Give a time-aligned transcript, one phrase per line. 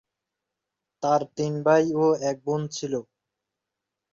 [1.03, 2.93] তার তিন ভাই ও এক বোন ছিল।